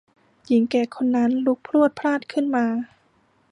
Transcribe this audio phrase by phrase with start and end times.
[0.45, 2.65] หญิงแก่คนนั้นลุกพรวดพราดขึ้นมา